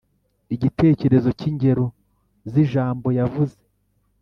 igitekerezo 0.55 1.29
n’ingero 1.39 1.85
z’ijambo 2.51 3.07
yavuze 3.19 3.59